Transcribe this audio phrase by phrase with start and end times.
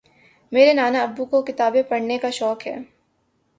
[0.51, 2.75] میرے نانا ابو کو کتابیں پڑھنے کا شوق ہے